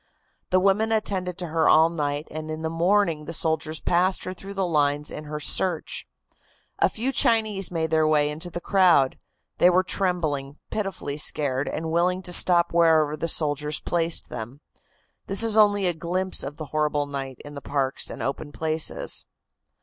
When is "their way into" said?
7.91-8.49